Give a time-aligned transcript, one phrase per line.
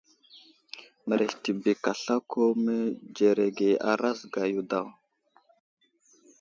[1.09, 4.87] Mərez tibik aslako mənzerege a razga yo daw.